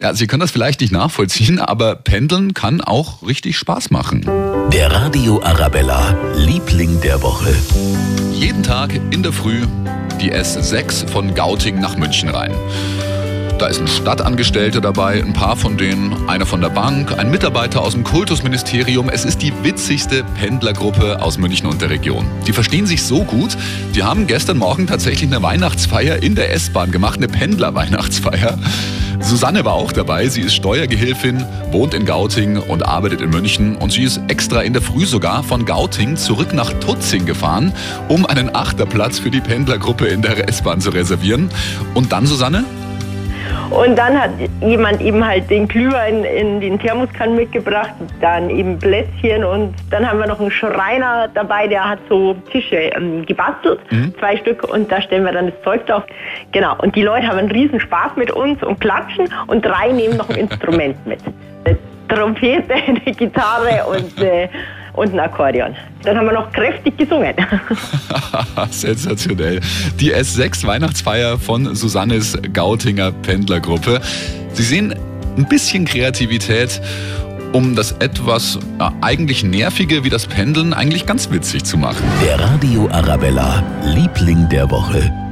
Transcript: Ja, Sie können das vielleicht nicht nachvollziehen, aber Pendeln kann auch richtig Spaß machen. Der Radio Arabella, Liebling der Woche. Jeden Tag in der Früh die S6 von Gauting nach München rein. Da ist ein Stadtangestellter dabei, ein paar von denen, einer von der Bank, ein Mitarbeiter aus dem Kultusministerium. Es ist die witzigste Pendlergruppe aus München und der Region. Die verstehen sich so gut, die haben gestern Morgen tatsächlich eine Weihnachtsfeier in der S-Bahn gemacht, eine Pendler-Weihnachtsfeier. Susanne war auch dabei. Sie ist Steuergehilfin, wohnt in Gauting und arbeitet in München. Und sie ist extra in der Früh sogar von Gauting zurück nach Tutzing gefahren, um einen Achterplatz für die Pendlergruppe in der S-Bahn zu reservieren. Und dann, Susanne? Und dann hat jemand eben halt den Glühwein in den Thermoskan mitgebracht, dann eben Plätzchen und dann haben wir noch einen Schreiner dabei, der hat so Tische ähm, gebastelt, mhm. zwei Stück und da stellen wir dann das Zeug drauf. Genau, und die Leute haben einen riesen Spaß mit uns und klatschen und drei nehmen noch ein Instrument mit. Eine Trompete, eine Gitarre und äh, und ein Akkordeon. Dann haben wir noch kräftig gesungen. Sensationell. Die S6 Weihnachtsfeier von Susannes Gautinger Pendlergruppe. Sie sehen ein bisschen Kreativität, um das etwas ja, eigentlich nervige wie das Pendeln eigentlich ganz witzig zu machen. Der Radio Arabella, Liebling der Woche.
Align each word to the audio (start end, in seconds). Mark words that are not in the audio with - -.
Ja, 0.00 0.14
Sie 0.14 0.28
können 0.28 0.38
das 0.38 0.52
vielleicht 0.52 0.80
nicht 0.80 0.92
nachvollziehen, 0.92 1.58
aber 1.58 1.96
Pendeln 1.96 2.54
kann 2.54 2.80
auch 2.80 3.26
richtig 3.26 3.58
Spaß 3.58 3.90
machen. 3.90 4.20
Der 4.72 4.92
Radio 4.92 5.42
Arabella, 5.42 6.16
Liebling 6.36 7.00
der 7.00 7.20
Woche. 7.20 7.52
Jeden 8.32 8.62
Tag 8.62 8.94
in 9.10 9.24
der 9.24 9.32
Früh 9.32 9.66
die 10.20 10.32
S6 10.32 11.08
von 11.08 11.34
Gauting 11.34 11.80
nach 11.80 11.96
München 11.96 12.28
rein. 12.28 12.52
Da 13.58 13.66
ist 13.66 13.80
ein 13.80 13.88
Stadtangestellter 13.88 14.80
dabei, 14.80 15.20
ein 15.20 15.32
paar 15.32 15.56
von 15.56 15.76
denen, 15.76 16.28
einer 16.28 16.46
von 16.46 16.60
der 16.60 16.68
Bank, 16.68 17.18
ein 17.18 17.28
Mitarbeiter 17.28 17.82
aus 17.82 17.94
dem 17.94 18.04
Kultusministerium. 18.04 19.08
Es 19.08 19.24
ist 19.24 19.42
die 19.42 19.52
witzigste 19.64 20.22
Pendlergruppe 20.38 21.20
aus 21.20 21.38
München 21.38 21.66
und 21.66 21.82
der 21.82 21.90
Region. 21.90 22.24
Die 22.46 22.52
verstehen 22.52 22.86
sich 22.86 23.02
so 23.02 23.24
gut, 23.24 23.56
die 23.96 24.04
haben 24.04 24.28
gestern 24.28 24.58
Morgen 24.58 24.86
tatsächlich 24.86 25.28
eine 25.28 25.42
Weihnachtsfeier 25.42 26.22
in 26.22 26.36
der 26.36 26.52
S-Bahn 26.52 26.92
gemacht, 26.92 27.16
eine 27.16 27.26
Pendler-Weihnachtsfeier. 27.26 28.58
Susanne 29.20 29.64
war 29.64 29.74
auch 29.74 29.92
dabei. 29.92 30.28
Sie 30.28 30.42
ist 30.42 30.54
Steuergehilfin, 30.54 31.44
wohnt 31.70 31.94
in 31.94 32.06
Gauting 32.06 32.56
und 32.56 32.84
arbeitet 32.84 33.20
in 33.20 33.30
München. 33.30 33.76
Und 33.76 33.92
sie 33.92 34.04
ist 34.04 34.20
extra 34.28 34.62
in 34.62 34.72
der 34.72 34.82
Früh 34.82 35.06
sogar 35.06 35.42
von 35.42 35.64
Gauting 35.66 36.16
zurück 36.16 36.54
nach 36.54 36.72
Tutzing 36.74 37.26
gefahren, 37.26 37.72
um 38.08 38.26
einen 38.26 38.54
Achterplatz 38.54 39.18
für 39.18 39.30
die 39.30 39.40
Pendlergruppe 39.40 40.06
in 40.06 40.22
der 40.22 40.48
S-Bahn 40.48 40.80
zu 40.80 40.90
reservieren. 40.90 41.50
Und 41.94 42.12
dann, 42.12 42.26
Susanne? 42.26 42.64
Und 43.70 43.98
dann 43.98 44.20
hat 44.20 44.30
jemand 44.60 45.00
eben 45.02 45.26
halt 45.26 45.50
den 45.50 45.68
Glühwein 45.68 46.24
in 46.24 46.60
den 46.60 46.78
Thermoskan 46.78 47.36
mitgebracht, 47.36 47.92
dann 48.20 48.48
eben 48.48 48.78
Plätzchen 48.78 49.44
und 49.44 49.74
dann 49.90 50.08
haben 50.08 50.18
wir 50.18 50.26
noch 50.26 50.40
einen 50.40 50.50
Schreiner 50.50 51.28
dabei, 51.34 51.66
der 51.68 51.86
hat 51.86 51.98
so 52.08 52.34
Tische 52.50 52.76
ähm, 52.76 53.26
gebastelt, 53.26 53.80
mhm. 53.90 54.14
zwei 54.18 54.38
Stück 54.38 54.64
und 54.64 54.90
da 54.90 55.02
stellen 55.02 55.24
wir 55.24 55.32
dann 55.32 55.46
das 55.46 55.62
Zeug 55.62 55.86
drauf. 55.86 56.04
Genau, 56.52 56.76
und 56.78 56.96
die 56.96 57.02
Leute 57.02 57.26
haben 57.28 57.38
einen 57.38 57.50
riesen 57.50 57.78
Spaß 57.78 58.12
mit 58.16 58.30
uns 58.30 58.62
und 58.62 58.80
klatschen 58.80 59.28
und 59.48 59.64
drei 59.64 59.92
nehmen 59.92 60.16
noch 60.16 60.30
ein 60.30 60.36
Instrument 60.36 61.06
mit. 61.06 61.20
Eine 61.64 61.76
Trompete, 62.08 62.74
eine 62.86 63.00
Gitarre 63.00 63.84
und 63.86 64.22
äh, 64.22 64.48
und 64.98 65.12
ein 65.12 65.20
Akkordeon. 65.20 65.74
Dann 66.02 66.16
haben 66.16 66.26
wir 66.26 66.32
noch 66.32 66.52
kräftig 66.52 66.96
gesungen. 66.96 67.34
Sensationell. 68.70 69.60
Die 70.00 70.14
S6 70.14 70.66
Weihnachtsfeier 70.66 71.38
von 71.38 71.74
Susannes 71.74 72.38
Gautinger 72.52 73.12
Pendlergruppe. 73.12 74.00
Sie 74.52 74.62
sehen 74.62 74.94
ein 75.36 75.48
bisschen 75.48 75.84
Kreativität, 75.84 76.80
um 77.52 77.74
das 77.74 77.92
etwas 77.92 78.58
ja, 78.78 78.92
eigentlich 79.00 79.44
nervige 79.44 80.04
wie 80.04 80.10
das 80.10 80.26
Pendeln 80.26 80.74
eigentlich 80.74 81.06
ganz 81.06 81.30
witzig 81.30 81.64
zu 81.64 81.78
machen. 81.78 82.04
Der 82.24 82.38
Radio 82.40 82.88
Arabella, 82.90 83.62
Liebling 83.84 84.48
der 84.48 84.70
Woche. 84.70 85.27